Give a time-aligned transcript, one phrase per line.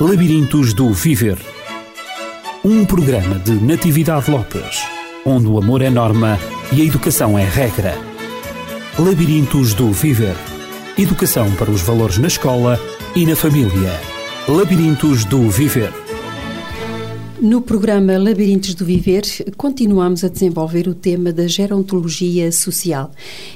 [0.00, 1.38] Labirintos do Viver.
[2.64, 4.82] Um programa de Natividade Lopes,
[5.24, 6.36] onde o amor é norma
[6.72, 7.94] e a educação é regra.
[8.98, 10.34] Labirintos do Viver.
[10.98, 12.76] Educação para os valores na escola
[13.14, 13.92] e na família.
[14.48, 15.92] Labirintos do Viver.
[17.40, 19.22] No programa Labirintos do Viver,
[19.56, 23.12] continuamos a desenvolver o tema da gerontologia social.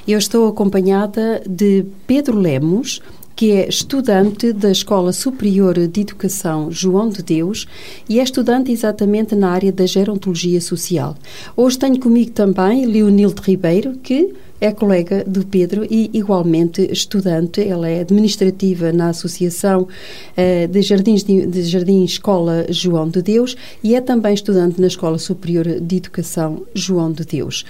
[0.07, 3.01] Eu estou acompanhada de Pedro Lemos,
[3.39, 7.65] que é estudante da Escola Superior de Educação João de Deus
[8.09, 11.15] e é estudante exatamente na área da gerontologia social.
[11.55, 17.65] Hoje tenho comigo também Leonilde Ribeiro, que é colega do Pedro e igualmente estudante.
[17.65, 23.55] Ela é administrativa na Associação uh, de, Jardins de, de Jardim Escola João de Deus
[23.81, 27.63] e é também estudante na Escola Superior de Educação João de Deus.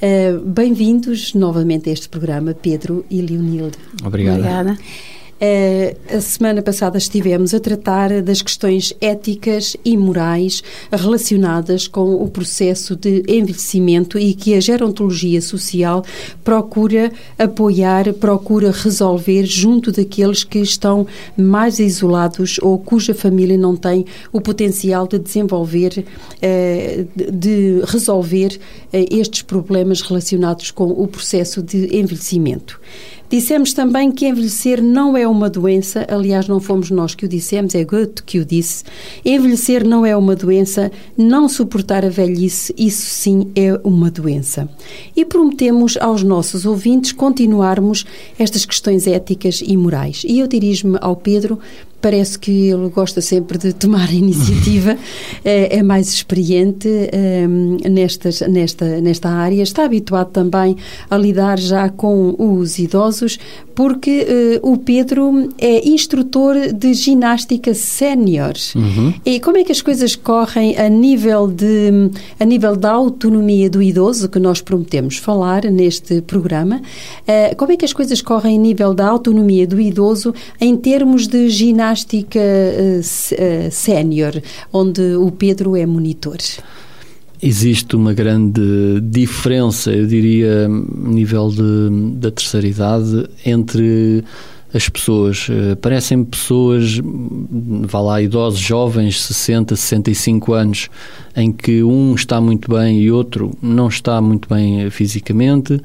[0.00, 3.76] Uh, Bem-vindos novamente a este programa, Pedro e Leonilde.
[4.04, 4.38] Obrigada.
[4.38, 4.78] Obrigada.
[5.38, 12.26] Uh, a semana passada estivemos a tratar das questões éticas e morais relacionadas com o
[12.26, 16.02] processo de envelhecimento e que a gerontologia social
[16.42, 21.06] procura apoiar, procura resolver junto daqueles que estão
[21.36, 26.02] mais isolados ou cuja família não tem o potencial de desenvolver,
[26.36, 32.80] uh, de resolver uh, estes problemas relacionados com o processo de envelhecimento.
[33.28, 37.74] Dissemos também que envelhecer não é uma doença, aliás, não fomos nós que o dissemos,
[37.74, 38.84] é Goethe que o disse.
[39.24, 44.68] Envelhecer não é uma doença, não suportar a velhice, isso sim é uma doença.
[45.16, 48.06] E prometemos aos nossos ouvintes continuarmos
[48.38, 50.22] estas questões éticas e morais.
[50.26, 51.58] E eu dirijo-me ao Pedro
[52.06, 54.96] parece que ele gosta sempre de tomar a iniciativa,
[55.44, 57.44] é, é, mais experiente é,
[57.90, 60.76] nestas, nesta, nesta área, está habituado também
[61.10, 63.40] a lidar já com os idosos,
[63.74, 68.54] porque uh, o Pedro é instrutor de ginástica sénior.
[68.74, 69.12] Uhum.
[69.24, 73.82] E como é que as coisas correm a nível, de, a nível da autonomia do
[73.82, 76.80] idoso, que nós prometemos falar neste programa?
[77.22, 81.26] Uh, como é que as coisas correm a nível da autonomia do idoso em termos
[81.26, 81.95] de ginástica
[82.38, 84.40] uh, sénior,
[84.72, 86.38] onde o Pedro é monitor?
[87.42, 94.24] Existe uma grande diferença, eu diria, a nível de, da terceira idade entre
[94.72, 95.48] as pessoas.
[95.50, 100.88] Eh, parecem pessoas, vá lá, idosos, jovens, 60, 65 anos,
[101.36, 105.80] em que um está muito bem e outro não está muito bem fisicamente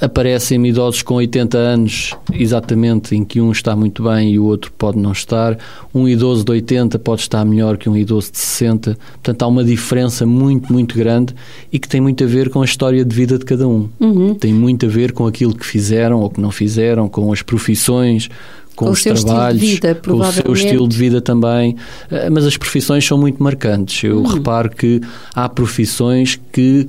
[0.00, 4.72] aparecem idosos com 80 anos, exatamente, em que um está muito bem e o outro
[4.76, 5.58] pode não estar.
[5.94, 8.96] Um idoso de 80 pode estar melhor que um idoso de 60.
[9.12, 11.34] Portanto, há uma diferença muito, muito grande
[11.72, 13.88] e que tem muito a ver com a história de vida de cada um.
[13.98, 14.34] Uhum.
[14.34, 18.28] Tem muito a ver com aquilo que fizeram ou que não fizeram, com as profissões,
[18.76, 21.76] com, com os trabalhos, vida, com o seu estilo de vida também.
[22.08, 24.04] Eh, mas as profissões são muito marcantes.
[24.04, 24.26] Eu uhum.
[24.26, 25.00] reparo que
[25.34, 26.86] há profissões que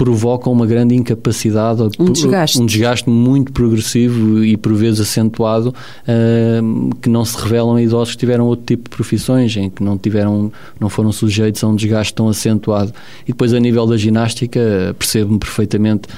[0.00, 5.74] provocam uma grande incapacidade, um desgaste, um desgaste muito progressivo e por vezes acentuado,
[6.08, 9.82] uh, que não se revelam a idosos que tiveram outro tipo de profissões, em que
[9.84, 10.50] não tiveram,
[10.80, 12.94] não foram sujeitos a um desgaste tão acentuado.
[13.24, 16.08] E depois a nível da ginástica, percebo-me perfeitamente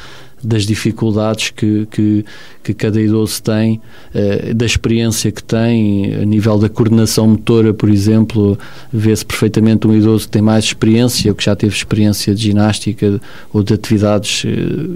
[0.42, 2.24] das dificuldades que, que,
[2.62, 3.80] que cada idoso tem,
[4.14, 8.58] uh, da experiência que tem, a nível da coordenação motora, por exemplo,
[8.92, 13.20] vê-se perfeitamente um idoso que tem mais experiência, ou que já teve experiência de ginástica
[13.52, 14.48] ou de atividades uh,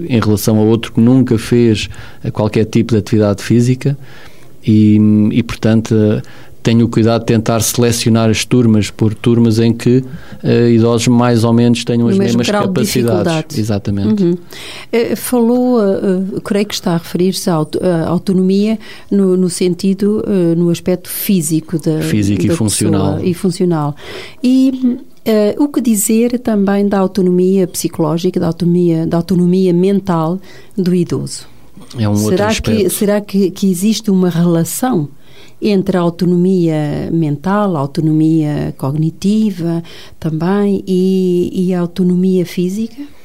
[0.07, 1.89] em relação a outro que nunca fez
[2.33, 3.97] qualquer tipo de atividade física.
[4.65, 4.99] E,
[5.31, 5.95] e portanto,
[6.67, 9.99] tenho o cuidado de tentar selecionar as turmas por turmas em que
[10.43, 13.57] uh, idosos mais ou menos tenham no as mesmas capacidades.
[13.57, 14.21] Exatamente.
[14.21, 14.31] Uhum.
[14.33, 17.53] Uh, falou, uh, creio que está a referir-se à
[18.05, 18.77] autonomia
[19.09, 20.21] no, no sentido,
[20.57, 23.19] no aspecto físico da Físico da e funcional.
[23.23, 23.95] E funcional.
[24.43, 24.97] E
[25.57, 30.37] o que dizer também da autonomia psicológica, da autonomia, da autonomia mental
[30.75, 31.47] do idoso?
[31.97, 32.83] É um será outro aspecto.
[32.83, 35.07] Que, será que, que existe uma relação
[35.61, 39.83] entre a autonomia mental, a autonomia cognitiva
[40.19, 43.16] também e, e a autonomia física?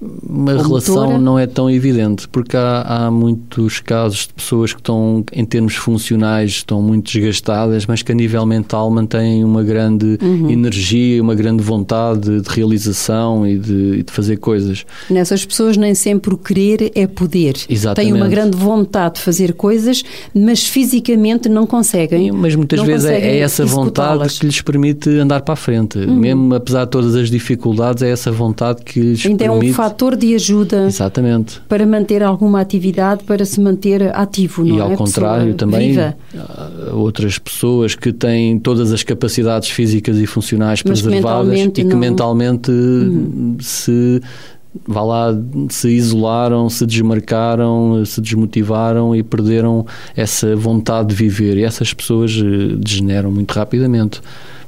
[0.00, 5.22] Uma relação não é tão evidente, porque há, há, muitos casos de pessoas que estão,
[5.30, 10.48] em termos funcionais, estão muito desgastadas, mas que a nível mental mantêm uma grande uhum.
[10.48, 14.86] energia, uma grande vontade de realização e de, e de, fazer coisas.
[15.10, 17.56] Nessas pessoas nem sempre o querer é poder.
[17.68, 18.12] Exatamente.
[18.12, 20.02] Têm uma grande vontade de fazer coisas,
[20.34, 22.32] mas fisicamente não conseguem.
[22.32, 25.98] Mas muitas vezes é, é essa vontade que lhes permite andar para a frente.
[25.98, 26.16] Uhum.
[26.16, 29.66] Mesmo apesar de todas as dificuldades, é essa vontade que lhes Ainda permite...
[29.66, 31.60] É um fator de ajuda Exatamente.
[31.68, 34.82] para manter alguma atividade, para se manter ativo, não e é?
[34.82, 36.16] ao contrário também viva.
[36.36, 41.84] há outras pessoas que têm todas as capacidades físicas e funcionais Mas preservadas e que
[41.84, 42.70] não- mentalmente
[43.60, 44.20] se
[44.86, 45.36] vá lá
[45.68, 49.84] se isolaram, se desmarcaram, se desmotivaram e perderam
[50.16, 54.20] essa vontade de viver e essas pessoas eh, degeneram muito rapidamente.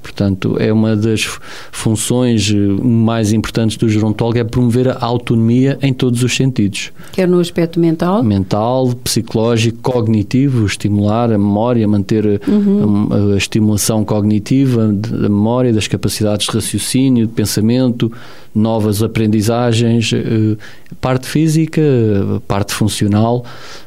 [0.02, 1.40] Portanto, é uma das fu-
[1.70, 6.90] funções eh, mais importantes do gerontólogo é promover a autonomia em todos os sentidos.
[7.12, 14.88] Quer no aspecto mental, mental, psicológico, cognitivo, estimular a memória, manter a, a estimulação cognitiva
[14.92, 18.10] da memória, das capacidades de raciocínio, de pensamento,
[18.54, 20.56] novas aprendizagens, eh,
[21.00, 21.80] parte física,
[22.46, 23.44] parte funcional,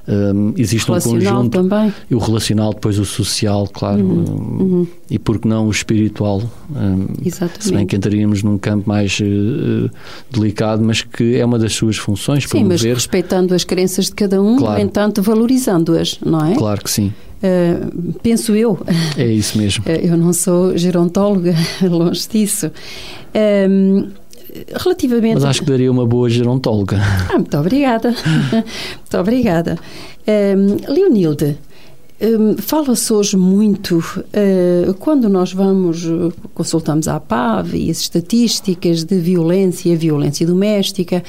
[0.07, 0.13] eh,
[0.57, 1.93] existe um relacional conjunto também.
[2.09, 4.87] e o relacional, depois o social, claro, Uhum.
[4.91, 6.41] eh, e porque não o espiritual.
[6.75, 7.63] eh, Exatamente.
[7.63, 9.89] Se bem que entraríamos num campo mais eh,
[10.31, 14.41] delicado, mas que é uma das suas funções, Sim, mas respeitando as crenças de cada
[14.41, 14.79] um, Claro.
[14.79, 16.55] no entanto, valorizando-as, não é?
[16.55, 17.13] Claro que sim,
[17.43, 18.79] Uh, penso eu.
[19.15, 19.83] é isso mesmo.
[19.85, 21.53] Uh, Eu não sou gerontóloga,
[21.83, 22.71] longe disso.
[23.69, 24.07] Um,
[24.73, 25.35] relativamente.
[25.35, 26.99] Mas acho que daria uma boa gerontóloga.
[27.29, 28.09] Ah, muito obrigada.
[28.53, 29.77] muito obrigada.
[30.27, 31.57] Um, Leonilde,
[32.21, 39.03] um, fala-se hoje muito, uh, quando nós vamos, uh, consultamos a PAV e as estatísticas
[39.03, 41.23] de violência, violência doméstica,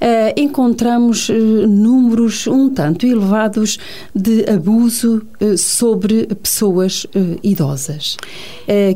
[0.00, 1.28] uh, encontramos
[1.68, 3.78] números um tanto elevados
[4.14, 5.22] de abuso
[5.56, 7.06] sobre pessoas
[7.42, 8.16] idosas.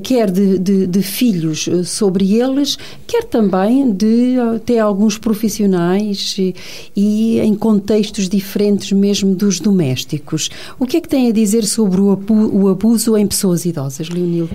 [0.03, 6.55] Quer de, de- de filhos sobre eles, quer também de até alguns profissionais e,
[6.97, 10.51] e em contextos diferentes mesmo dos domésticos.
[10.79, 14.09] O que é que tem a dizer sobre o abu- o abuso em pessoas idosas,
[14.09, 14.55] Leonildo?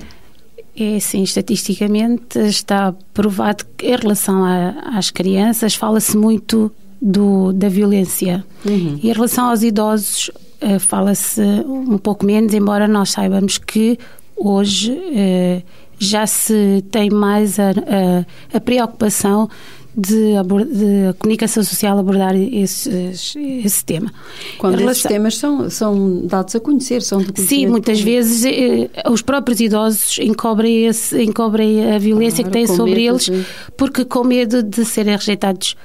[0.75, 6.71] É assim, estatisticamente está provado que em relação a- às crianças fala-se muito
[7.01, 8.43] do, da violência.
[8.65, 8.99] Uhum.
[9.03, 10.31] E em relação aos idosos
[10.61, 13.99] eh, fala-se um pouco menos, embora nós saibamos que
[14.35, 15.61] hoje eh,
[15.99, 19.49] já se tem mais a, a- a preocupação
[19.95, 20.33] de,
[20.71, 24.11] de a comunicação social abordar esses- esse tema.
[24.57, 28.17] Quando Em esses relação- temas são, são dados a conhecer, são de Sim, muitas público.
[28.17, 33.01] vezes eh, os próprios idosos encobrem, esse, encobrem a violência Claro, que têm sobre medo
[33.15, 33.45] eles, de-
[33.77, 35.75] porque com medo de serem rejeitados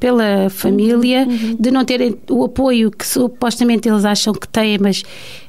[0.00, 5.02] pela família, Uhum, de não terem o apoio que supostamente eles acham que têm, mas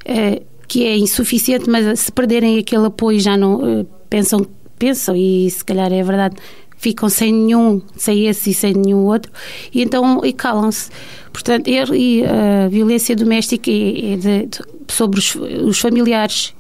[0.06, 4.46] eh, que é insuficiente, mas se perderem aquele apoio já não eh, pensam,
[4.78, 6.36] pensam e se calhar é verdade.
[6.80, 9.32] Ficam sem nenhum, sem esse e sem nenhum outro,
[9.74, 10.90] e então e calam-se.
[11.32, 16.54] Portanto, e a violência doméstica é, é de- de- sobre os, os familiares,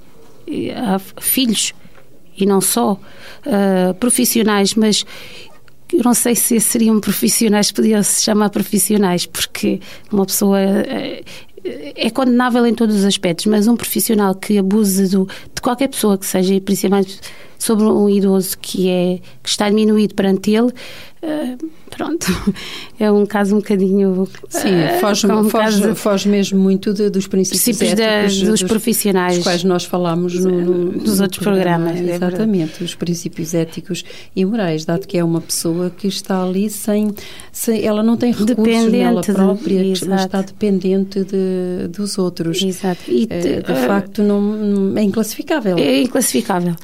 [1.21, 1.73] filhos
[2.37, 2.99] e não só
[3.45, 5.05] ah, profissionais, mas
[5.91, 9.79] eu não sei se seriam profissionais, podiam se chamar profissionais, porque
[10.11, 11.23] uma pessoa eh,
[11.95, 15.27] é condenável em todos os aspectos, mas um profissional que abuse do,
[15.59, 17.19] de qualquer pessoa que seja, e principalmente
[17.57, 20.71] sobre um idoso que, é, que está diminuído perante ele,
[21.21, 21.57] eh,
[21.89, 22.25] pronto,
[22.97, 24.25] é um caso um bocadinho.
[24.47, 28.63] Sim, eh, foge, um foge, foge mesmo muito de- dos princípios Princípios da- éticos dos
[28.63, 29.35] profissionais.
[29.35, 31.87] dos quais nós falámos no, no- Dos no outros programa.
[31.87, 32.15] programas, é.
[32.15, 37.11] Exatamente, os princípios éticos e morais, dado que é uma pessoa que está ali sem,
[37.51, 40.23] sem ela não tem recursos Dependente nela de- própria, mas exato.
[40.25, 42.61] está dependente de, dos outros.
[42.61, 43.01] Exato.
[43.09, 45.48] E, Eh, de facto, não, não- é inclassificável.
[45.79, 46.75] É inclassificável.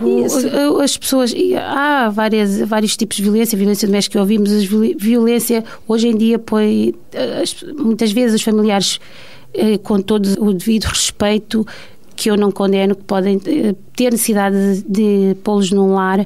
[0.00, 0.46] O- Isso.
[0.48, 1.34] o- As pessoas.
[1.58, 4.50] Há várias, vários tipos de violência, violência doméstica que ouvimos,
[4.98, 6.94] violência hoje em dia põe.
[7.42, 9.00] as- Muitas vezes os familiares,
[9.52, 11.66] eh, com todo o devido respeito,
[12.14, 16.24] que eu não condeno, que podem eh, ter necessidade de, de pô-los num lar,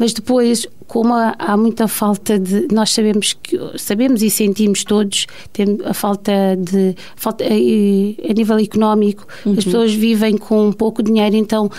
[0.00, 2.66] mas depois, como há, há muita falta de.
[2.72, 6.96] Nós sabemos que sabemos e sentimos todos tem a falta de.
[7.14, 9.26] Falta, eh, a nível económico,
[9.58, 11.70] as pessoas vivem com um pouco dinheiro, então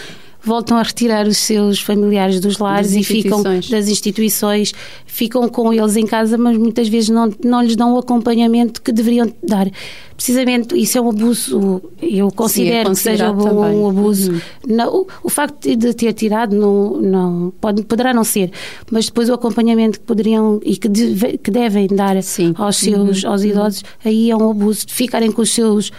[0.44, 4.74] voltam a retirar os seus familiares dos lares e ficam das instituições,
[5.06, 8.92] ficam com eles em casa, mas muitas vezes não, não lhes dão o acompanhamento que
[8.92, 9.70] deveriam dar.
[10.16, 14.32] Precisamente isso é um abuso, eu considero que seja um, um abuso.
[14.34, 14.40] Uhum.
[14.68, 18.52] Não, o, facto de ter tirado não, não pode, poderá não ser,
[18.92, 22.54] mas depois o acompanhamento que poderiam e que, deve- que devem dar Sim.
[22.58, 25.92] aos seus aos idosos, aí é um abuso de ficarem com os seus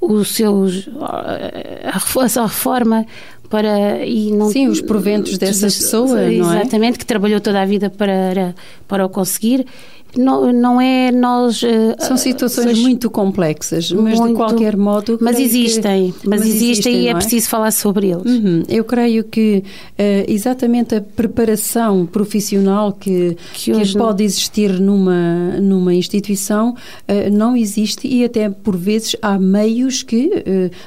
[0.00, 3.06] os seus a refo- a sua reforma
[3.54, 6.56] para e não Sim, os proventos dessa pessoa, não é?
[6.56, 8.52] exatamente que trabalhou toda a vida para
[8.88, 9.64] para o conseguir
[10.16, 11.62] não, não é nós.
[11.62, 15.18] Uh, São situações muito complexas, mas muito, de qualquer modo.
[15.20, 18.24] Mas existem, que, mas, mas, existem, existem e é, é, preciso falar sobre eles.
[18.24, 18.62] Uhum.
[18.68, 25.94] Eu creio que uh, exatamente a preparação profissional que, que, que pode existir numa, numa
[25.94, 30.44] instituição uh, não existe e até por vezes há meios que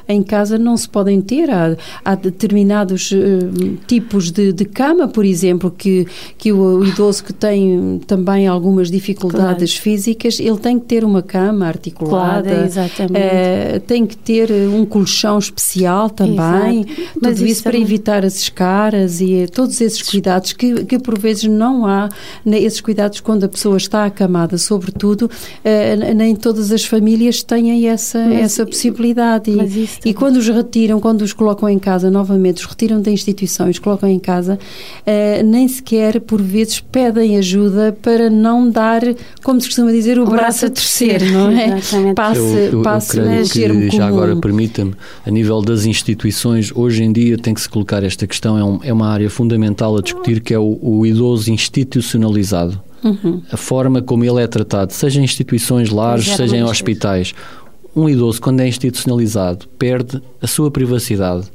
[0.07, 1.50] em casa não se podem ter.
[1.50, 3.12] Há, há determinados
[3.86, 6.05] tipos de, de cama, por exemplo, que,
[6.38, 9.83] que o, o idoso que tem também algumas dificuldades dificuldades claro.
[9.83, 15.39] físicas, ele tem que ter uma cama articulada, claro, uh, tem que ter um colchão
[15.39, 17.13] especial também, Exato.
[17.13, 21.17] tudo isso, isso para evitar as escaras e eh, todos esses cuidados que, que por
[21.17, 22.09] vezes não há,
[22.45, 27.88] né, esses cuidados quando a pessoa está acamada, sobretudo, uh, nem todas as famílias têm
[27.88, 29.51] essa, mas, essa possibilidade.
[29.51, 33.67] E, e, quando os retiram, quando os colocam em casa, novamente, os retiram da instituição
[33.67, 34.57] e os colocam em casa,
[35.01, 39.01] uh, nem sequer, por vezes, pedem ajuda para não dar
[39.43, 41.77] como se costuma dizer, o, o braço, braço a torcer, não é?
[41.77, 42.15] Exatamente.
[42.15, 44.93] Passe, eu, eu, passe eu creio que, já agora permita-me,
[45.25, 48.79] a nível das instituições, hoje em dia tem que se colocar esta questão, é, um,
[48.83, 52.81] é uma área fundamental a discutir, que é o, o idoso institucionalizado.
[53.03, 53.41] Uhum.
[53.51, 57.33] A forma como ele é tratado, seja em instituições, lares, seja em hospitais.
[57.95, 61.51] Um idoso, quando é institucionalizado, perde a sua privacidade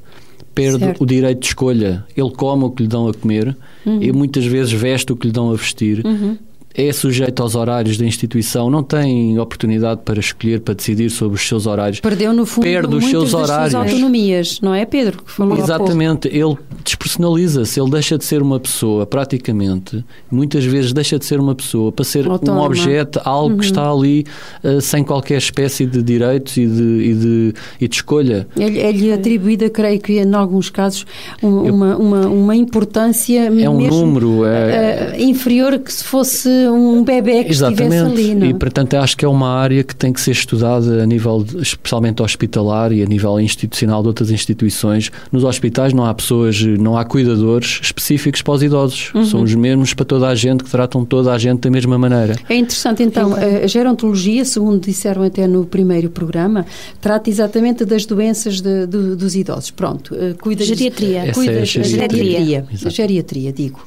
[0.55, 1.03] perde certo.
[1.03, 2.05] o direito de escolha.
[2.17, 4.03] Ele come o que lhe dão a comer uhum.
[4.03, 6.05] e muitas vezes veste o que lhe dão a vestir.
[6.05, 6.37] Uhum
[6.75, 11.47] é sujeito aos horários da instituição, não tem oportunidade para escolher, para decidir sobre os
[11.47, 12.01] seus horários.
[12.01, 13.73] Perdeu, no fundo, Perde os seus horários.
[13.73, 15.23] Suas autonomias, não é, Pedro?
[15.59, 16.29] Exatamente.
[16.29, 21.55] Ele despersonaliza-se, ele deixa de ser uma pessoa, praticamente, muitas vezes deixa de ser uma
[21.55, 22.63] pessoa para ser Autónoma.
[22.63, 23.59] um objeto, algo uhum.
[23.59, 24.25] que está ali
[24.65, 28.47] uh, sem qualquer espécie de direitos e de, e de, e de escolha.
[28.59, 31.07] É-lhe é atribuída, creio que, em alguns casos,
[31.43, 35.15] um, Eu, uma, uma, uma importância é um número é...
[35.17, 37.95] Uh, inferior que se fosse um bebê que Exatamente.
[37.95, 38.35] estivesse ali.
[38.35, 38.47] Não?
[38.47, 41.63] E, portanto, acho que é uma área que tem que ser estudada a nível, de,
[41.63, 45.11] especialmente hospitalar e a nível institucional de outras instituições.
[45.31, 49.11] Nos hospitais não há pessoas, não há cuidadores específicos para os idosos.
[49.15, 49.25] Uhum.
[49.25, 52.37] São os mesmos para toda a gente, que tratam toda a gente da mesma maneira.
[52.49, 56.67] É interessante, então, a gerontologia, segundo disseram até no primeiro programa,
[57.01, 59.71] trata exatamente das doenças de, de, dos idosos.
[59.71, 60.65] Pronto, eh, cuida...
[60.65, 61.33] Geriatria.
[61.33, 62.39] Cuida, é a geriatria.
[62.39, 63.81] Geriatria, geriatria digo.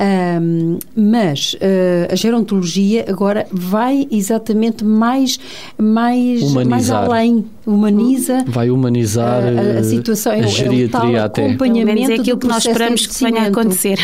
[0.00, 5.40] Um, mas uh, a gerontologia agora vai exatamente mais,
[5.76, 8.44] mais, mais além, humaniza.
[8.46, 11.46] Vai humanizar a, a, a situação, a geriatria é o, até.
[11.46, 13.98] acompanhamento é aquilo que nós esperamos que venha a acontecer.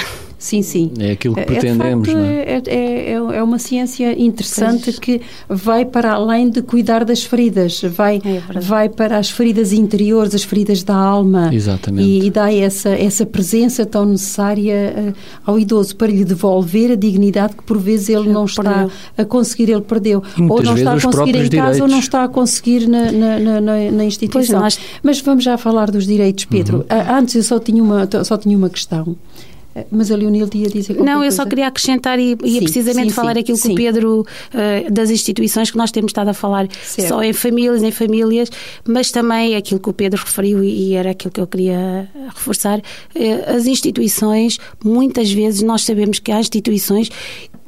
[0.45, 0.93] Sim, sim.
[0.99, 2.43] É aquilo que é, pretendemos, é, não é?
[2.43, 4.99] É, é, é uma ciência interessante pois.
[4.99, 10.35] que vai para além de cuidar das feridas, vai, é vai para as feridas interiores,
[10.35, 11.49] as feridas da alma.
[11.51, 12.07] Exatamente.
[12.07, 15.15] E, e dá essa, essa presença tão necessária uh,
[15.47, 18.87] ao idoso para lhe devolver a dignidade que por vezes ele não está
[19.17, 20.23] a conseguir, ele perdeu.
[20.47, 23.91] Ou não está a conseguir em casa ou não está a conseguir na, na, na,
[23.91, 24.63] na instituição.
[25.03, 26.85] Mas vamos já falar dos direitos, Pedro.
[26.91, 27.17] Uhum.
[27.17, 29.17] Antes eu só tinha uma, só tinha uma questão.
[29.91, 31.37] Mas a Leonil ia dizer Não, eu coisa.
[31.37, 35.11] só queria acrescentar e, ia precisamente sim, falar sim, aquilo que o Pedro, uh, das
[35.11, 37.09] instituições que nós temos estado a falar, certo.
[37.09, 38.51] só em famílias, em famílias,
[38.87, 42.79] mas também aquilo que o Pedro referiu e era aquilo que eu queria reforçar.
[42.79, 47.11] Uh, as instituições, muitas vezes nós sabemos que há instituições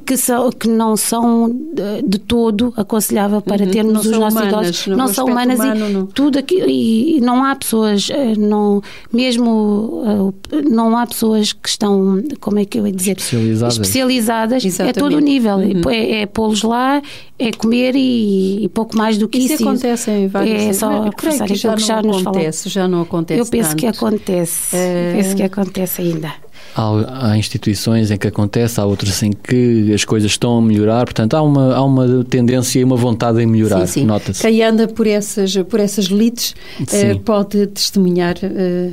[0.07, 4.69] que, são, que não são de, de todo aconselhável para uhum, termos os nossos humanas,
[4.69, 4.87] idosos.
[4.87, 6.05] Não são humanas humano, e não.
[6.05, 12.23] tudo aqui, e, não há pessoas, eh, não, mesmo eh, não há pessoas que estão,
[12.39, 13.17] como é que eu ia dizer?
[13.17, 13.73] Especializadas.
[13.73, 15.57] Especializadas é todo o nível.
[15.57, 15.89] Uhum.
[15.89, 17.01] É, é pô-los lá,
[17.37, 19.55] é comer e, e, pouco mais do que isso.
[19.55, 20.61] Isso acontece em vários...
[20.61, 23.79] É só reforçar aquilo que já nos acontece, Já não acontece Eu penso tanto.
[23.79, 24.75] que acontece.
[24.75, 25.13] É...
[25.17, 26.47] Penso que acontece ainda.
[26.75, 31.05] Há, há, instituições em que acontece, há outras em que as coisas estão a melhorar,
[31.05, 34.41] portanto há uma, há uma tendência e uma vontade em melhorar, nota-se.
[34.41, 36.55] Quem anda por essas, por essas lides
[36.91, 38.35] eh, pode testemunhar.
[38.43, 38.91] Eh,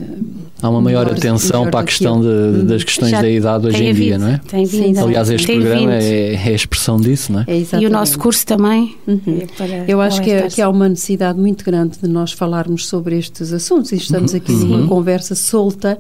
[0.62, 3.66] há uma maior melhor, atenção melhor para a questão de, das questões Já da idade
[3.66, 4.40] hoje em havido, dia, não é?
[4.49, 5.00] Tem vindo.
[5.00, 7.44] Aliás, este tem programa é, é, a expressão disso, não é?
[7.49, 8.97] é e o nosso curso também.
[9.06, 9.42] Uhum.
[9.42, 12.87] É para, Eu acho que, é, que há uma necessidade muito grande de nós falarmos
[12.87, 14.38] sobre estes assuntos e estamos uhum.
[14.38, 14.64] aqui uhum.
[14.66, 15.99] numa conversa solta.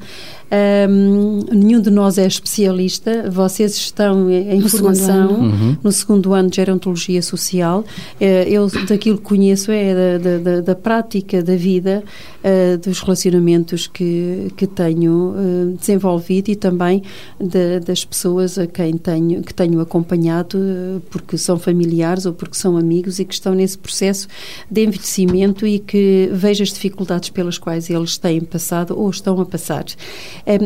[0.88, 5.76] Um, nenhum de nós é especialista, vocês estão em no formação segundo uhum.
[5.82, 7.84] no segundo ano de gerontologia social.
[8.20, 12.04] Eh, eu, daquilo que conheço, é da, da, da prática da vida,
[12.44, 17.02] uh, dos relacionamentos que, que tenho uh, desenvolvido e também
[17.40, 22.76] de, das pessoas a quem tenho, que tenho acompanhado, porque são familiares ou porque são
[22.76, 24.28] amigos e que estão nesse processo
[24.70, 29.46] de envelhecimento e que vejo as dificuldades pelas quais eles têm passado ou estão a
[29.46, 29.84] passar.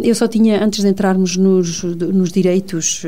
[0.02, 3.02] Eu só tinha, antes antes de entrarmos nos, nos direitos,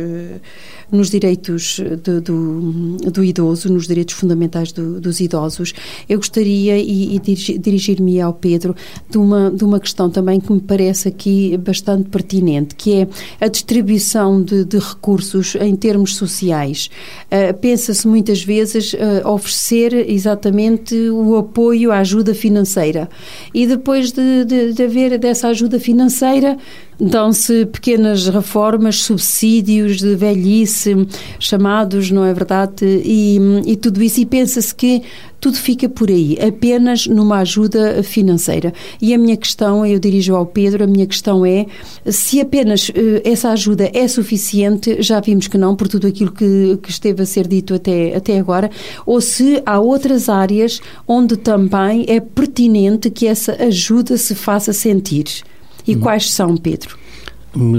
[0.91, 5.73] nos direitos do, do, do idoso, nos direitos fundamentais do, dos idosos,
[6.09, 8.75] eu gostaria, e, e dirigir-me ao Pedro,
[9.09, 13.09] de uma, de uma questão também que me parece aqui bastante pertinente, que é
[13.41, 16.91] a distribuição de, de recursos em termos sociais.
[17.27, 23.09] Uh, Pensa-se muitas vezes uh, oferecer exatamente o apoio, a ajuda financeira.
[23.55, 26.57] E depois de, de, de haver dessa ajuda financeira,
[27.01, 31.07] dão-se pequenas reformas, subsídios de velhice,
[31.39, 32.85] chamados, não é verdade?
[32.85, 35.03] E, e tudo isso, e pensa-se que
[35.41, 38.75] tudo fica por aí, apenas numa ajuda financeira.
[39.01, 41.65] E a minha questão, eu dirijo ao Pedro, a minha questão é
[42.05, 46.79] se apenas eh, essa ajuda é suficiente, já vimos que não, por tudo aquilo que,
[46.83, 48.71] que esteve a ser dito até, até agora,
[49.07, 55.43] ou se há outras áreas onde também é pertinente que essa ajuda se faça sentir.
[55.87, 56.01] E hum.
[56.01, 56.99] quais são, Pedro?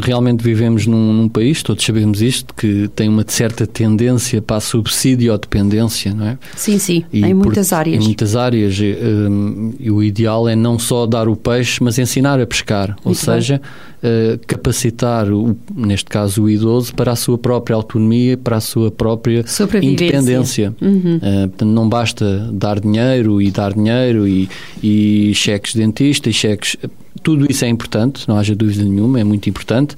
[0.03, 4.59] realmente vivemos num, num, país, todos sabemos isto, que tem uma certa tendência para a
[4.59, 6.37] subsídio ou dependência, não é?
[6.55, 8.03] Sim, sim, e em muitas por, áreas.
[8.03, 8.77] Em muitas áreas.
[8.77, 12.89] E, um, e, o ideal é não só dar o peixe, mas ensinar a pescar.
[12.89, 13.61] Muito ou seja,
[14.03, 18.91] uh, capacitar, o, neste caso, o idoso para a sua própria autonomia, para a sua
[18.91, 19.43] própria
[19.81, 20.73] independência.
[20.81, 21.17] Uhum.
[21.17, 24.49] Uh, portanto, não basta dar dinheiro e dar dinheiro e,
[24.81, 26.75] e cheques de dentista e cheques
[27.23, 29.95] tudo isso é importante, não haja dúvida nenhuma, é muito importante,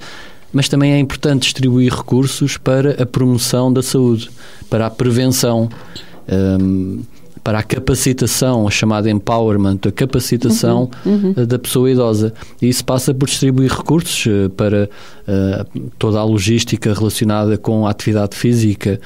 [0.52, 4.30] mas também é importante distribuir recursos para a promoção da saúde,
[4.68, 5.68] para a prevenção.
[6.28, 7.02] Um,
[7.44, 11.46] para a capacitação, a chamada empowerment, a capacitação uhum, uhum.
[11.46, 12.32] da pessoa idosa.
[12.60, 14.88] E isso passa por distribuir recursos eh, para
[15.28, 18.98] uh, toda a logística relacionada com a atividade física.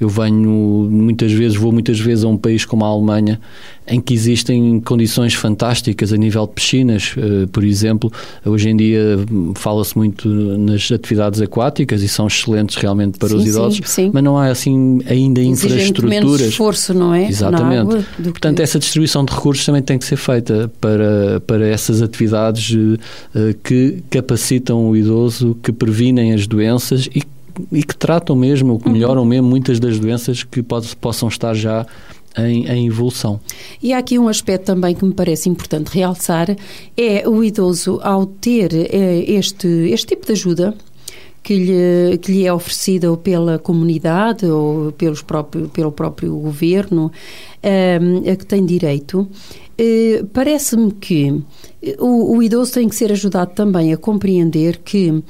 [0.00, 3.40] Eu venho muitas vezes, vou muitas vezes a um país como a Alemanha,
[3.86, 8.12] em que existem condições fantásticas a nível de piscinas, uh, por exemplo.
[8.44, 9.18] Hoje em dia
[9.54, 14.10] fala-se muito nas atividades aquáticas e são excelentes realmente para sim, os idosos, sim, sim.
[14.12, 16.10] mas não há assim ainda infraestruturas.
[16.10, 17.28] Menos esforço, não é?
[17.28, 18.04] Exatamente.
[18.22, 18.62] Portanto, que...
[18.62, 22.98] essa distribuição de recursos também tem que ser feita para, para essas atividades uh,
[23.62, 27.22] que capacitam o idoso, que previnem as doenças e,
[27.70, 28.92] e que tratam mesmo, ou que uhum.
[28.92, 31.86] melhoram mesmo muitas das doenças que pode, possam estar já
[32.36, 33.40] em, em, evolução.
[33.82, 36.56] E há aqui um aspecto também que me parece importante realçar,
[36.96, 40.74] é o idoso ao ter eh, este, este tipo de ajuda,
[41.42, 47.10] que lhe, que lhe é oferecida pela comunidade ou pelos próprio, pelo próprio governo,
[47.62, 51.42] um, a que tem direito, uh, parece-me que
[51.98, 55.22] o, o, idoso tem que ser ajudado também a compreender que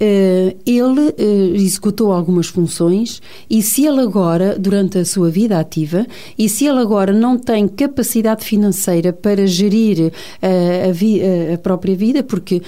[0.00, 6.06] ele uh, executou algumas funções e se ele agora, durante a sua vida ativa,
[6.38, 12.22] e se ele agora não tem capacidade financeira para gerir uh, a, a, própria vida,
[12.22, 12.62] porque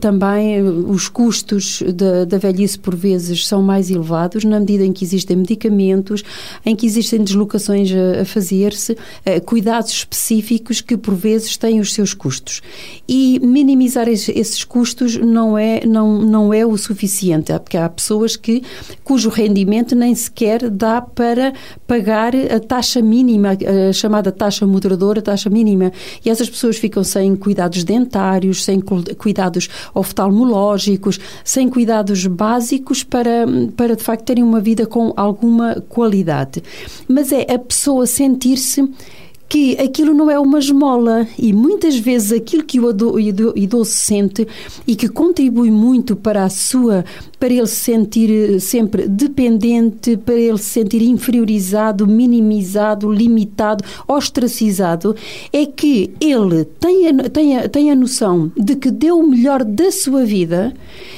[0.00, 5.04] também os custos da, da, velhice por vezes são mais elevados na medida em que
[5.04, 6.22] existem medicamentos,
[6.64, 8.96] em que existem deslocações a, a fazer-se,
[9.44, 12.62] cuidados específicos que por vezes têm os seus custos.
[13.08, 18.62] E minimizar esses custos não é, não, não é o suficiente, porque há pessoas que,
[19.04, 21.52] cujo rendimento nem sequer dá para
[21.86, 23.50] pagar a taxa mínima,
[23.88, 25.92] a chamada taxa moderadora, a taxa mínima.
[26.24, 33.96] E essas pessoas ficam sem cuidados dentários, sem cuidados oftalmológicos, sem cuidados básicos para, para
[33.96, 36.62] de facto terem uma vida com alguma qualidade.
[37.08, 38.88] Mas é a pessoa sentir-se
[39.50, 41.26] que aquilo não é uma esmola.
[41.36, 43.18] E muitas vezes aquilo que o
[43.56, 44.46] idoso sente
[44.86, 47.04] e que contribui muito para a sua
[47.38, 55.16] para ele se sentir eh, sempre dependente, para ele se sentir inferiorizado, minimizado, limitado, ostracizado,
[55.50, 59.64] é que ele tem a, tem a, tem a noção de que deu o melhor
[59.64, 60.74] da sua vida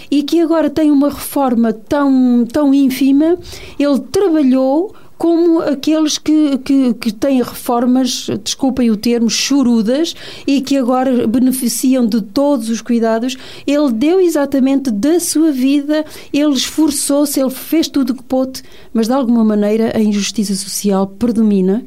[0.09, 3.37] e que agora tem uma reforma tão, tão ínfima,
[3.79, 10.77] ele trabalhou como aqueles que, que, que têm reformas, desculpem o termo, chorudas e que
[10.77, 13.37] agora beneficiam de todos os cuidados.
[13.65, 19.13] Ele deu exatamente da sua vida, ele esforçou-se, ele fez tudo que pôde, mas de
[19.13, 21.85] alguma maneira a injustiça social predomina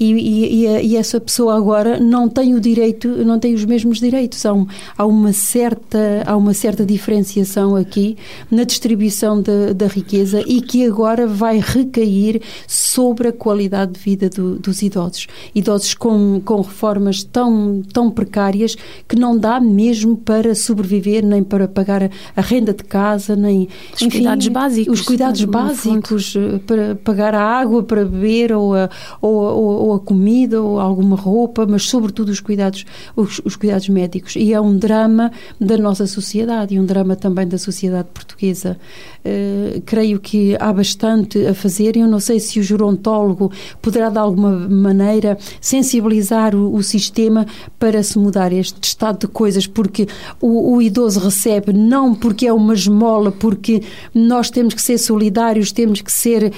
[0.00, 4.46] e, e, e, essa pessoa agora não tem o direito, não tem os mesmos direitos.
[4.46, 4.64] Há, um,
[4.96, 8.16] há, uma, certa, há uma certa diferenciação aqui
[8.48, 12.40] na distribuição da, da riqueza e que agora vai recair
[12.78, 15.26] sobre a qualidade de vida do, dos idosos.
[15.54, 21.66] Idosos com, com reformas tão, tão precárias que não dá mesmo para sobreviver, nem para
[21.66, 25.00] pagar a, a renda de casa, nem os enfim, cuidados básicos.
[25.00, 26.60] Os cuidados básicos fundo.
[26.60, 28.88] para pagar a água para beber ou a,
[29.20, 32.86] ou, ou, ou, a comida ou alguma roupa, mas sobretudo os cuidados,
[33.16, 34.36] os, os cuidados médicos.
[34.36, 38.78] E é um drama da nossa sociedade e um drama também da sociedade portuguesa.
[39.24, 41.96] Uh, creio que há bastante a fazer.
[41.96, 43.50] Eu não sei se o gerontólogo
[43.82, 47.46] poderá, de alguma maneira, sensibilizar o, o sistema
[47.78, 50.06] para se mudar este estado de coisas, porque
[50.40, 53.82] o, o, idoso recebe não porque é uma esmola, porque
[54.14, 56.52] nós temos que ser solidários, temos que ser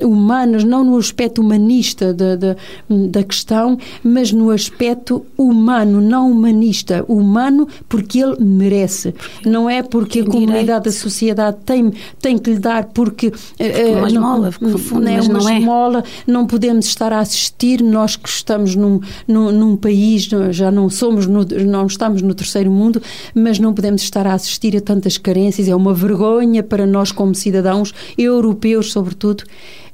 [0.00, 2.56] um, humanos, não no aspecto humanista da, da,
[2.88, 7.04] da questão, mas no aspecto humano, não humanista.
[7.08, 9.14] Humano porque ele merece.
[9.44, 13.30] Não é porque a comunidade, da sociedade tem, tem que lhe dar porque.
[13.30, 13.30] porque
[13.62, 15.58] uh, uma esmola, não, fundo, não é uma não é.
[15.58, 20.88] esmola, não podemos estar a assistir, nós que estamos num, num, num país, já não
[20.88, 23.02] somos, no, não estamos no terceiro mundo,
[23.34, 27.34] mas não podemos estar a assistir a tantas carências, é uma vergonha para nós como
[27.34, 29.44] cidadãos europeus, sobretudo,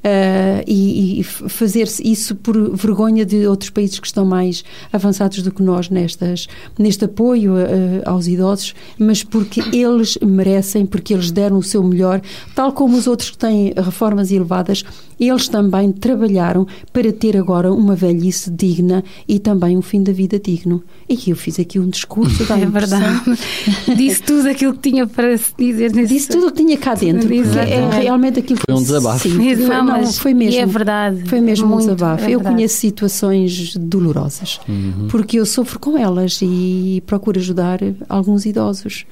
[0.03, 5.51] uh, e, e fazer isso por vergonha de outros países que estão mais avançados do
[5.51, 11.57] que nós nestas, neste apoio uh, aos idosos, mas porque eles merecem, porque eles deram
[11.57, 12.21] o seu melhor,
[12.55, 14.83] tal como os outros que têm reformas elevadas,
[15.19, 20.39] eles também trabalharam para ter agora uma velhice digna e também um fim da vida
[20.39, 20.83] digno.
[21.09, 23.37] E eu fiz aqui um discurso da É verdade.
[23.95, 25.93] Disse tudo aquilo que tinha para se dizer.
[25.93, 26.13] Nesse...
[26.13, 29.27] Disse tudo o que tinha cá dentro, porque é realmente aquilo Foi um desabafo.
[29.27, 29.55] Sim, foi,
[29.87, 30.61] não, não, foi mesmo.
[30.61, 31.23] é verdade.
[31.25, 32.25] Foi mesmo Muito, um desabafo.
[32.25, 35.07] É eu conheço situações dolorosas, uhum.
[35.09, 39.05] porque eu sofro com elas e procuro ajudar alguns idosos.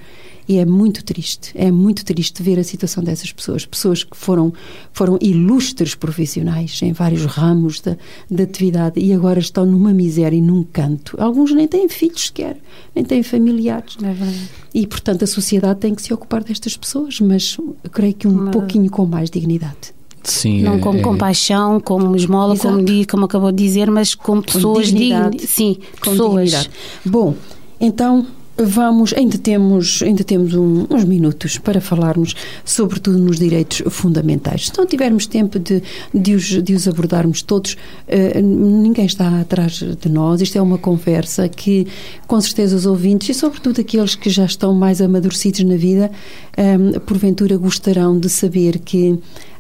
[0.48, 3.66] E é muito triste, é muito triste ver a situação dessas pessoas.
[3.66, 4.54] Pessoas que foram,
[4.94, 7.98] foram ilustres profissionais em vários ramos da,
[8.30, 11.20] da atividade e agora estão numa miséria e num canto.
[11.20, 12.58] Alguns nem têm filhos sequer,
[12.94, 13.98] nem têm familiares.
[14.04, 14.50] É verdade.
[14.72, 17.58] E, portanto, a sociedade tem que se ocupar destas pessoas, mas
[17.92, 19.95] creio que um pouquinho com mais dignidade.
[20.26, 22.76] Sim, não é, como é, compaixão, como esmola, Exato.
[22.84, 25.36] como, como acabou de dizer, mas como pessoas dignas.
[25.48, 26.50] Sim, com pessoas.
[26.50, 26.70] dignidade.
[27.06, 27.36] Bom,
[27.80, 28.26] então
[28.58, 32.34] vamos, ainda temos, ainda temos um- uns minutos para falarmos
[32.64, 34.68] sobretudo nos direitos fundamentais.
[34.68, 35.84] Se não tivermos tempo de,
[36.14, 37.76] de, os, de os abordarmos todos,
[38.08, 40.40] eh, ninguém está atrás de nós.
[40.40, 41.86] Isto é uma conversa que,
[42.28, 46.10] com certeza, os ouvintes e sobretudo aqueles que já estão mais amadurecidos na vida,
[46.56, 49.20] eh, porventura gostarão de saber que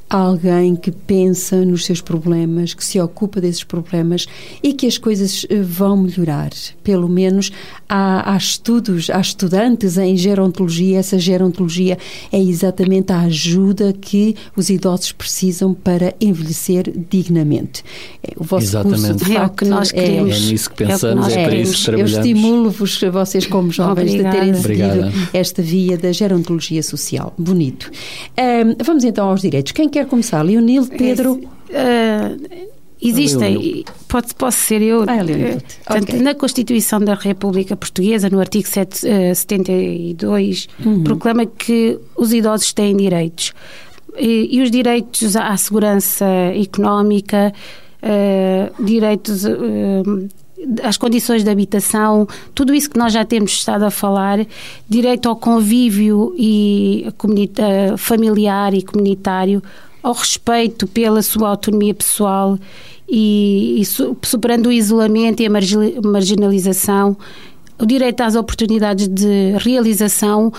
[0.09, 4.25] alguém que pensa nos seus problemas, que se ocupa desses problemas
[4.61, 6.51] e que as coisas eh, vão melhorar.
[6.83, 7.51] Pelo menos
[7.89, 10.99] há, há estudos, há estudantes em gerontologia.
[10.99, 11.97] Essa gerontologia
[12.31, 17.83] é exatamente a ajuda que os idosos precisam para envelhecer dignamente.
[18.23, 19.01] É, O vosso Exatamente.
[19.07, 20.41] curso, de É o facto, que nós É queremos.
[20.51, 22.11] nisso que É o que pensamos, nós é, para isso que eu trabalhamos.
[22.27, 24.53] estimulo-vos, vocês como jovens, de terem.
[24.55, 25.11] Obrigada.
[25.11, 27.33] seguido esta via da gerontologia social.
[27.37, 27.89] Bonito.
[28.37, 29.71] Ahm, vamos então aos direitos.
[29.71, 30.41] Quem quer começar?
[30.41, 31.41] Leonilde, Pedro?
[31.73, 32.35] Ah,
[33.01, 35.03] existem, pode, posso ser eu.
[35.07, 35.43] Ah, Leonilde.
[35.43, 36.19] Eh, portanto, Ok.
[36.21, 41.03] Na Constituição da República Portuguesa, no artigo 7, eh, 72, Uhum.
[41.03, 43.53] proclama que os idosos têm direitos.
[44.17, 47.53] E, e os direitos à segurança económica,
[48.01, 49.45] eh, direitos.
[50.83, 54.39] às condições de habitação, tudo isso que nós já temos estado a falar,
[54.89, 59.61] direito ao convívio e comunita- familiar e comunitário,
[60.05, 62.59] ao respeito pela sua autonomia pessoal
[63.09, 67.17] e, e su- superando o isolamento e a margi- marginalização,
[67.79, 70.53] o direito às oportunidades de realização,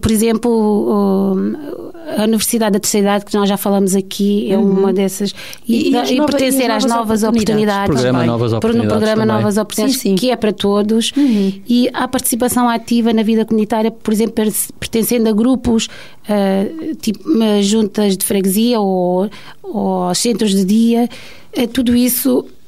[0.00, 4.92] por exemplo, o- a Universidade da Terceira Idade, que nós já falamos aqui, é uma
[4.92, 5.34] dessas,
[5.68, 6.04] e, Uhum.
[6.04, 7.90] E e nova- pertencer e às novas novas oportunidades.
[7.90, 8.02] oportunidades.
[8.02, 8.26] Programa.
[8.26, 9.36] Novas Por- no Oportunidades programa também.
[9.42, 10.14] Novas Oportunidades, Sim, sim.
[10.16, 15.28] que é para todos, e há participação ativa na vida comunitária, por exemplo, per- pertencendo
[15.28, 15.88] a grupos,
[16.28, 16.66] ah,
[17.00, 19.28] tipo ah, juntas de freguesia ou,
[19.62, 21.08] ou aos centros de dia,
[21.54, 22.61] Eh, tudo isso eh, eh,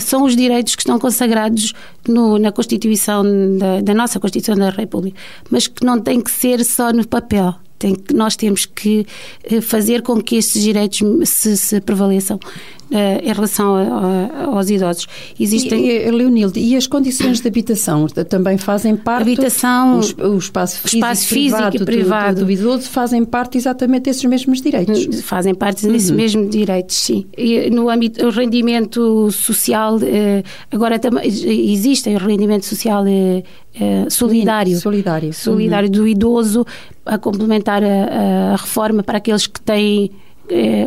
[0.00, 1.72] são os direitos que estão consagrados
[2.08, 3.22] no- na Constituição
[3.58, 5.16] da, da nossa Constituição da República,
[5.50, 7.54] mas que não tem que ser só no papel.
[7.78, 9.04] Tem que, nós temos que
[9.42, 12.83] eh, fazer com que estes direitos se, se prevaleçam eh,
[13.22, 15.06] em relação a- a- aos idosos.
[15.38, 19.22] Existem E, Leonilde, e as condições de habitação também fazem parte?
[19.22, 22.40] Habitação, o, o espaço físico, espaço físico privado, e do- privado.
[22.40, 25.20] Do, do idoso fazem parte exatamente desses mesmos direitos.
[25.22, 27.26] Fazem parte desse mesmo direitos, sim.
[27.36, 33.42] E no âmbito do rendimento social, eh, agora também existe o rendimento social eh,
[33.80, 34.76] eh, solidário.
[34.78, 35.32] Solidário.
[35.32, 36.64] Solidário do idoso
[37.04, 40.10] a complementar a, a reforma para aqueles que têm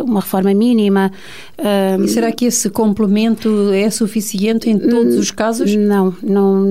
[0.06, 1.12] uma reforma mínima.
[1.58, 5.76] Um, e será que esse complemento é suficiente em todos os casos?
[5.76, 6.62] Não, não,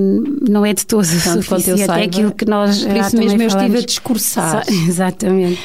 [0.49, 1.85] não é de todos Tanto suficiente.
[1.85, 2.85] Saiba, é aquilo que nós.
[2.85, 4.65] Por isso mesmo eu estive a discursar.
[4.89, 5.61] Exatamente.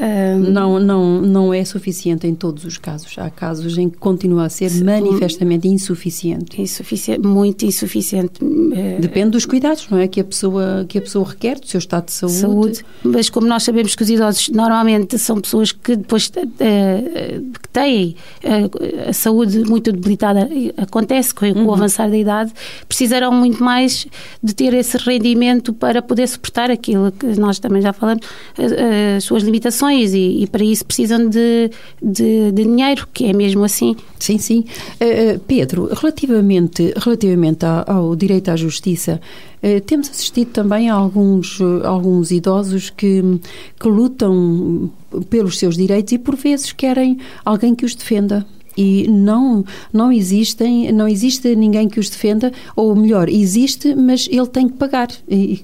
[0.00, 3.18] Um, não, não, não é suficiente em todos os casos.
[3.18, 6.60] Há casos em que continua a ser manifestamente insuficiente.
[6.60, 8.40] Insuficiente, muito insuficiente.
[8.72, 10.08] Eh, Depende dos cuidados, não é?
[10.08, 12.38] Que a pessoa, que a pessoa requer, do seu estado de saúde.
[12.40, 12.84] saúde.
[13.04, 18.16] Mas como nós sabemos que os idosos normalmente são pessoas que depois uh, que têm
[18.42, 21.66] uh, a saúde muito debilitada, acontece com, uhum.
[21.66, 22.52] o avançar da idade,
[22.88, 24.06] precisarão muito mais
[24.42, 28.26] de ter esse rendimento para poder suportar aquilo que nós também já falamos,
[29.16, 31.70] as suas limitações e, e para isso precisam de,
[32.02, 33.96] de, de, dinheiro, que é mesmo assim.
[34.18, 34.64] Sim, sim.
[35.00, 39.20] Uh, Pedro, relativamente, relativamente ao, direito à justiça,
[39.62, 43.22] uh, temos assistido também a alguns, alguns idosos que,
[43.78, 44.90] que lutam
[45.28, 48.46] pelos seus direitos e por vezes querem alguém que os defenda
[48.80, 54.46] e não não existem não existe ninguém que os defenda ou melhor existe mas ele
[54.46, 55.08] tem que pagar.
[55.28, 55.62] E,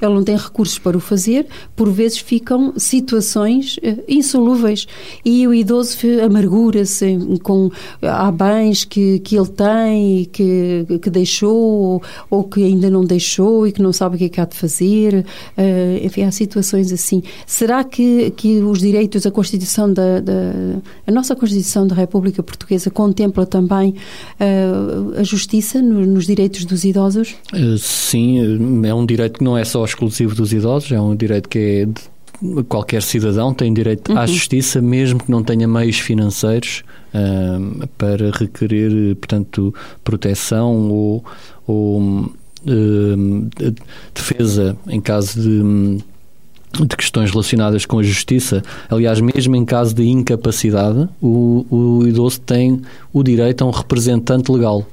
[0.00, 4.86] ele não tem recursos para o fazer por vezes ficam situações uh, insolúveis.
[5.24, 7.70] E o idoso amargura-se com
[8.02, 13.66] há bens que, que ele tem que, que deixou ou, ou, que ainda não deixou
[13.66, 15.24] e que não sabe o que é que há de fazer.
[15.56, 17.22] Uh, enfim há situações assim.
[17.46, 20.32] Será que que os direitos a Constituição da, da
[21.06, 23.94] a nossa Constituição da República Portuguesa contempla também
[24.40, 27.34] uh, a justiça no, nos direitos dos idosos?
[27.52, 31.48] Uh, sim, é um direito que não é só exclusivo dos idosos, é um direito
[31.48, 34.18] que é de qualquer cidadão tem direito uhum.
[34.18, 36.82] à justiça, mesmo que não tenha meios financeiros
[37.14, 41.24] uh, para requerer, portanto, proteção ou,
[41.66, 42.30] ou uh,
[44.12, 46.02] defesa em caso de
[46.80, 48.62] de questões relacionadas com a justiça.
[48.88, 52.80] Aliás, mesmo em caso de incapacidade, o, o idoso tem
[53.12, 54.86] o direito a um representante legal.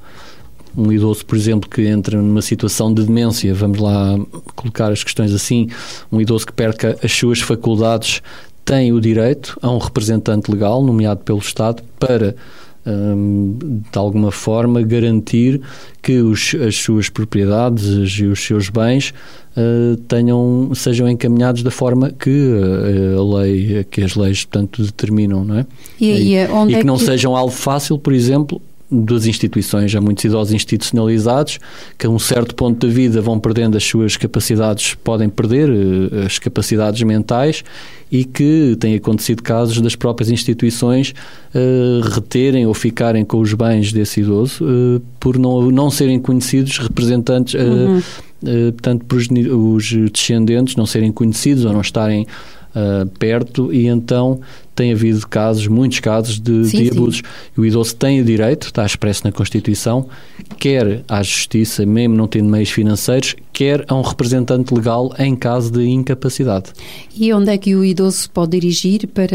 [0.77, 4.17] Um idoso, por exemplo, que entra numa situação de demência, vamos lá
[4.55, 5.67] colocar as questões assim,
[6.11, 8.21] um idoso que perca as suas faculdades
[8.69, 12.35] tem o direito a um representante legal, nomeado pelo Estado, para
[13.91, 15.61] de alguma forma garantir
[16.01, 17.85] que os, as suas propriedades
[18.19, 19.13] e os seus bens
[19.55, 25.43] uh, tenham, sejam encaminhados da forma que uh, a lei, que as leis, portanto, determinam,
[25.43, 25.65] não é?
[25.99, 27.03] E, e, e que é não que...
[27.03, 31.59] seja um alvo fácil, por exemplo, das instituições, há muitos idosos institucionalizados
[31.97, 36.25] que a um certo ponto da vida vão perdendo as suas capacidades, podem perder uh,
[36.25, 37.63] as capacidades mentais
[38.11, 41.13] e que tem acontecido casos das próprias instituições
[41.53, 46.79] uh, reterem ou ficarem com os bens desse idoso uh, por não, não serem conhecidos
[46.79, 48.01] representantes uhum.
[48.45, 52.25] Eh, portanto, por os descendentes não serem conhecidos ou não estarem
[52.75, 54.39] uh, perto e então
[54.79, 57.17] tem havido casos, muitos casos de, sim, de abusos.
[57.17, 57.61] Sim.
[57.61, 60.07] O idoso tem o direito, está expresso na Constituição,
[60.57, 65.69] quer à justiça, mesmo não tendo meios financeiros, quer a um representante legal em caso
[65.69, 66.71] de incapacidade.
[67.13, 69.27] E onde é que o idoso pode dirigir para,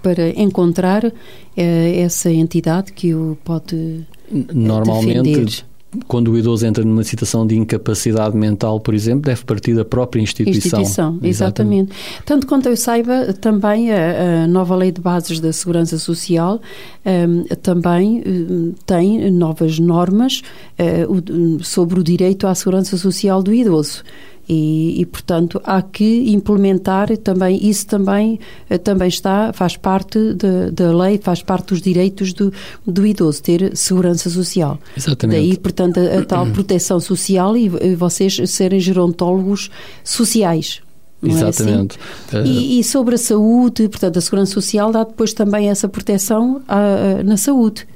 [0.00, 1.12] para encontrar uh,
[1.56, 5.64] essa entidade que o pode Normalmente, defender?
[6.06, 10.20] Quando o idoso entra numa situação de incapacidade mental, por exemplo, deve partir da própria
[10.20, 10.80] instituição.
[10.80, 11.92] Instituição, exatamente.
[11.92, 11.92] exatamente.
[12.24, 16.60] Tanto quanto eu saiba, também a, a, nova Lei de Bases da Segurança Social
[17.04, 20.42] um, também um, tem novas normas
[20.78, 24.02] uh, sobre o direito à segurança social do idoso.
[24.48, 30.68] E, e, portanto há que implementar também isso também eh, também está faz parte da,
[30.70, 32.52] da lei faz parte dos direitos do,
[32.86, 37.94] do idoso ter segurança social exatamente daí portanto a, a tal proteção social e, e
[37.94, 39.70] vocês serem gerontólogos
[40.04, 40.82] sociais
[41.22, 41.38] é assim?
[41.38, 41.98] Exatamente.
[42.32, 42.50] É assim?
[42.50, 47.20] e, e, sobre a saúde, portanto, a Segurança Social dá depois também essa proteção a,
[47.20, 47.86] a, na saúde.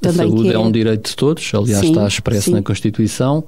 [0.00, 0.52] Também a saúde é...
[0.54, 0.58] é...
[0.58, 2.52] um direito de todos, aliás, sim, está expresso sim.
[2.52, 3.44] na Constituição.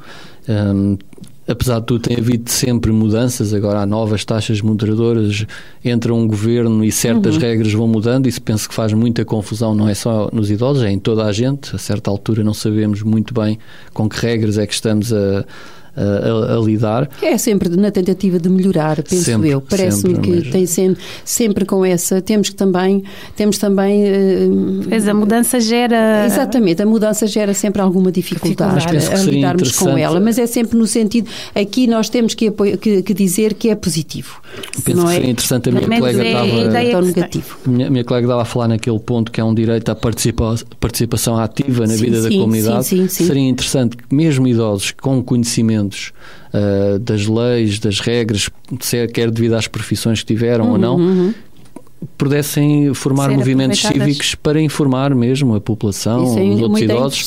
[0.48, 0.98] Um,
[1.46, 3.52] apesar de tudo, tem havido sempre mudanças.
[3.52, 5.46] Agora há novas taxas moderadoras,
[5.85, 7.40] entra um governo e certas uhum.
[7.40, 8.26] regras vão mudando.
[8.26, 11.33] Isso penso que faz muita confusão, não é só nos idosos, é em toda a
[11.33, 11.74] gente.
[11.74, 13.59] A certa altura não sabemos muito bem
[13.92, 15.44] com que regras é que estamos a
[15.96, 17.09] a, a, lidar.
[17.22, 19.61] É sempre na tentativa de melhorar, penso sempre, eu.
[19.61, 20.50] Parece-me que mesmo.
[20.50, 22.20] tem sempre, sempre com essa.
[22.20, 23.04] Temos que também.
[23.37, 26.26] Temos também uh, pois a mudança gera.
[26.26, 30.87] Exatamente, a mudança gera sempre alguma dificuldade a, lidarmos com ela, mas é sempre no
[30.87, 31.28] sentido.
[31.54, 34.40] Aqui nós temos que, que, que dizer que é positivo.
[34.85, 35.14] Penso não que é?
[35.14, 37.02] seria interessante a minha colega é estava.
[37.02, 37.59] negativo.
[37.66, 41.38] Minha, minha colega estava a falar naquele ponto que é um direito à participa, participação
[41.38, 42.87] ativa na sim, vida sim, da comunidade.
[42.87, 48.49] Sim, seria interessante que, mesmo idosos com conhecimento uh, das leis, das regras,
[49.12, 51.35] quer devido às profissões que tiveram uhum, ou não, uhum.
[52.16, 57.27] pudessem formar Ser movimentos cívicos para informar mesmo a população, é os outros idosos,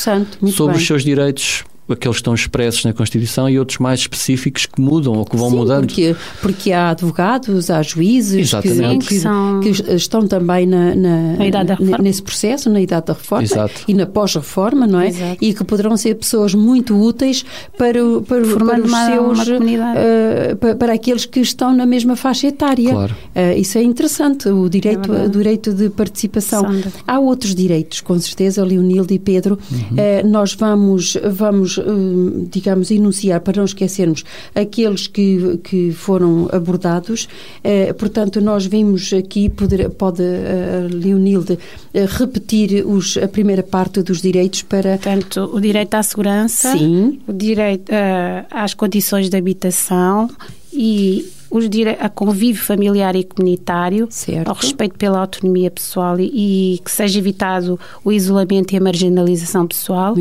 [0.54, 0.82] sobre bem.
[0.82, 5.14] os seus direitos aqueles que estão expressos na Constituição e outros mais específicos que mudam
[5.14, 5.88] ou que vão Sim, mudando.
[5.88, 9.60] Porque, porque há advogados, há juízes que, que, são...
[9.62, 11.34] que, estão também na, na,
[11.80, 13.82] na nesse processo, na idade da reforma Exato.
[13.88, 15.08] e na pós-reforma, não é?
[15.08, 15.38] Exato.
[15.42, 17.46] E que poderão ser pessoas muito úteis
[17.78, 19.48] para, para, para os uma, seus.
[19.48, 22.92] Uma uh, para, para, aqueles que estão na mesma faixa etária.
[22.92, 23.16] Claro.
[23.36, 26.64] Uh, isso é interessante, o direito, é o direito de participação.
[26.64, 26.92] Sandra.
[27.06, 29.58] Há outros direitos, com certeza, Leonildo e Pedro.
[29.72, 29.78] Uhum.
[29.80, 31.77] Uh, nós vamos, vamos
[32.50, 37.28] digamos, enunciar, para não esquecermos aqueles que, que foram abordados.
[37.64, 41.58] Eh, portanto, nós vimos aqui, poder, pode a Leonilde
[41.94, 44.98] eh, repetir os, a primeira parte dos direitos para...
[44.98, 47.20] Portanto, o direito à segurança, Sim.
[47.28, 50.30] o direito uh, às condições de habitação
[50.72, 51.98] e os dire...
[52.00, 54.48] a convívio familiar e comunitário, certo.
[54.48, 59.68] ao respeito pela autonomia pessoal e, e, que seja evitado o isolamento e a marginalização
[59.68, 60.16] pessoal,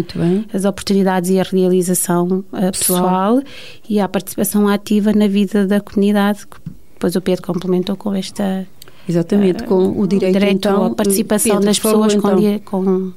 [0.52, 2.72] as oportunidades e a realização uh, pessoal.
[2.72, 3.42] pessoal
[3.88, 6.56] e a participação ativa na vida da comunidade, que
[6.94, 8.66] depois o Pedro complementou com esta
[9.08, 12.60] Exatamente, uh, com o direito, o direito então, à participação Pedro, das pessoas então.
[12.60, 13.12] com, com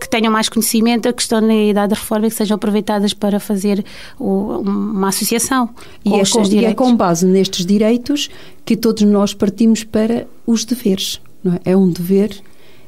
[0.00, 3.38] que tenham mais conhecimento, a questão na idade da reforma e que sejam aproveitadas para
[3.38, 3.84] fazer
[4.18, 5.70] o, uma associação
[6.04, 8.30] e é, com, e é com base nestes direitos
[8.64, 11.20] que todos nós partimos para os deveres.
[11.64, 11.72] É?
[11.72, 11.76] é?
[11.76, 12.30] um dever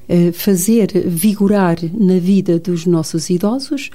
[0.08, 3.90] uh, fazer vigorar na vida dos nossos idosos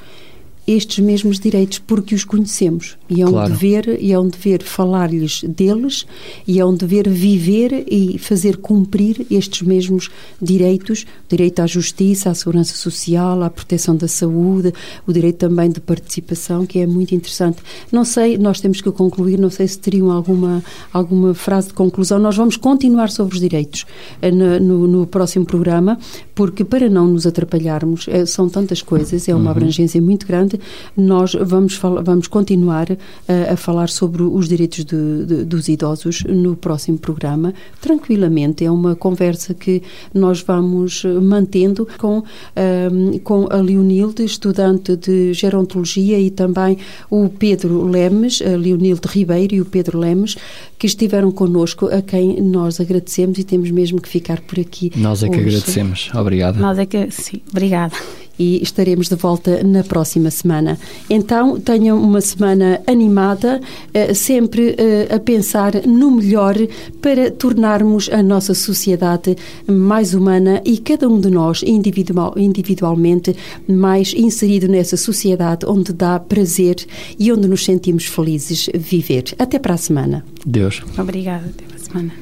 [0.70, 3.50] estes mesmos direitos porque os conhecemos e é um claro.
[3.50, 6.06] dever e é um dever falar-lhes deles
[6.48, 12.36] e é um dever viver e fazer cumprir estes mesmos direitos direito à justiça à
[12.36, 14.72] segurança social à proteção da saúde
[15.08, 17.58] o direito também de participação que é muito interessante
[17.92, 22.20] não sei nós temos que concluir não sei se teriam alguma alguma frase de conclusão
[22.20, 23.88] nós vamos continuar sobre os direitos
[24.22, 25.98] eh, no, no, no próximo programa
[26.36, 29.50] porque para não nos atrapalharmos eh, são tantas coisas é uma uhum.
[29.50, 30.59] abrangência muito grande
[30.96, 32.98] nós vamos, vamos continuar a,
[33.32, 38.66] eh, a falar sobre os direitos de, de, dos idosos no próximo programa, tranquilamente.
[38.66, 39.82] É uma conversa que
[40.14, 42.24] nós vamos mantendo com, um,
[42.56, 46.78] ehm, com a Leonilde, estudante de gerontologia, e também
[47.10, 50.36] o Pedro Lemes, a Leonilde Ribeiro e o Pedro Lemes,
[50.78, 54.92] que estiveram connosco, a quem nós agradecemos e temos mesmo que ficar por aqui.
[54.96, 55.48] Nós é que hoje.
[55.48, 56.10] agradecemos.
[56.14, 56.60] Obrigada.
[56.60, 57.96] Nós é que, sim, obrigada
[58.40, 60.80] e estaremos de volta na próxima semana.
[61.10, 63.60] Então, tenham uma semana animada,
[63.94, 66.56] eh, sempre eh, a pensar no melhor
[67.02, 69.36] para tornarmos a nossa sociedade
[69.68, 73.36] mais humana e cada um de nós individual, individualmente
[73.68, 76.78] mais inserido nessa sociedade onde dá prazer
[77.20, 79.26] e onde nos sentimos felizes viver.
[79.38, 80.26] Até para a semana.
[80.46, 80.82] Deus.
[80.98, 81.46] Obrigada.
[81.48, 82.14] Até para a semana.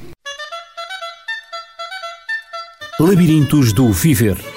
[2.99, 4.57] Labirintos do Viver